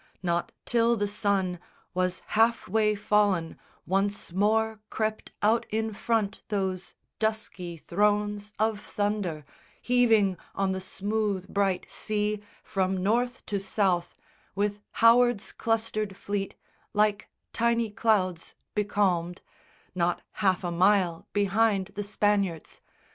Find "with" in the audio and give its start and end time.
14.55-14.79